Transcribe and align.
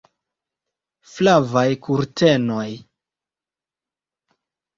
Flavaj 1.09 1.63
kurtenoj! 1.89 2.65